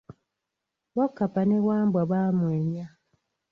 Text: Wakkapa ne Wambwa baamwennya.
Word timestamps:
Wakkapa 0.97 1.41
ne 1.45 1.57
Wambwa 1.67 2.03
baamwennya. 2.11 2.85